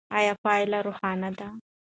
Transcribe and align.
ایا 0.17 0.33
پایله 0.43 0.79
روښانه 0.85 1.29
ده؟ 1.37 1.47